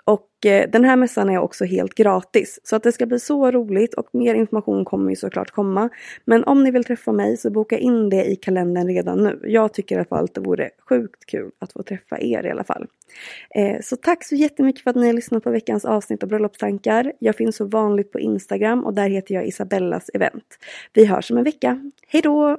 Och 0.08 0.46
eh, 0.46 0.70
den 0.70 0.84
här 0.84 0.96
mässan 0.96 1.30
är 1.30 1.38
också 1.38 1.64
helt 1.64 1.94
gratis. 1.94 2.60
Så 2.64 2.76
att 2.76 2.82
det 2.82 2.92
ska 2.92 3.06
bli 3.06 3.20
så 3.20 3.50
roligt 3.50 3.94
och 3.94 4.08
mer 4.12 4.34
information 4.34 4.84
kommer 4.84 5.10
ju 5.10 5.16
såklart 5.16 5.50
komma. 5.50 5.88
Men 6.24 6.44
om 6.44 6.64
ni 6.64 6.70
vill 6.70 6.84
träffa 6.84 7.12
mig 7.12 7.36
så 7.36 7.50
boka 7.50 7.78
in 7.78 8.10
det 8.10 8.24
i 8.24 8.36
kalendern 8.36 8.86
redan 8.86 9.22
nu. 9.22 9.40
Jag 9.44 9.74
tycker 9.74 9.94
i 9.94 9.98
alla 9.98 10.04
fall 10.04 10.24
att 10.24 10.34
det 10.34 10.40
vore 10.40 10.70
sjukt 10.88 11.26
kul 11.26 11.50
att 11.58 11.72
få 11.72 11.82
träffa 11.82 12.20
er 12.20 12.46
i 12.46 12.50
alla 12.50 12.64
fall. 12.64 12.86
Eh, 13.54 13.80
så 13.82 13.96
tack 13.96 14.24
så 14.24 14.34
jättemycket 14.34 14.82
för 14.82 14.90
att 14.90 14.96
ni 14.96 15.06
har 15.06 15.12
lyssnat 15.12 15.44
på 15.44 15.50
veckans 15.50 15.84
avsnitt 15.84 16.22
av 16.22 16.28
Bröllopstankar. 16.28 17.12
Jag 17.18 17.36
finns 17.36 17.56
så 17.56 17.64
vanligt 17.64 18.12
på 18.12 18.20
Instagram 18.20 18.84
och 18.84 18.94
där 18.94 19.08
heter 19.08 19.34
jag 19.34 19.46
Isabellas 19.46 20.10
event. 20.14 20.58
Vi 20.92 21.04
hörs 21.04 21.30
om 21.30 21.38
en 21.38 21.44
vecka. 21.44 21.90
Hejdå! 22.08 22.58